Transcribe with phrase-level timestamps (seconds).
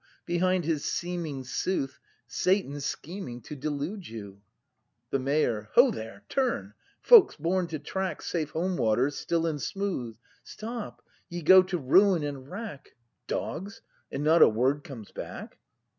[0.25, 4.37] behind his seeming sooth Satan scheming to delude you!
[4.37, 4.41] i»
[5.11, 5.69] The Mayor.
[5.73, 6.23] Ho there!
[6.27, 6.73] Turn!
[7.03, 10.17] Folks born to track Safe home waters still and smooth!
[10.43, 12.95] Stop!— ye go to ruin and wrack!—
[13.27, 13.81] (Dogs!
[14.11, 15.59] And not a word comes back!)